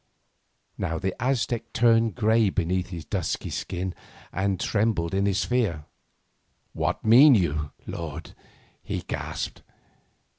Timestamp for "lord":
7.85-8.31